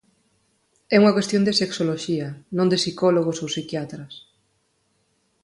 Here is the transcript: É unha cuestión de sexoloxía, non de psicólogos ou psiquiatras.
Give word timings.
É 0.95 0.97
unha 1.01 1.15
cuestión 1.17 1.43
de 1.45 1.57
sexoloxía, 1.61 2.27
non 2.57 2.67
de 2.71 2.81
psicólogos 2.81 3.37
ou 3.43 3.47
psiquiatras. 3.53 4.13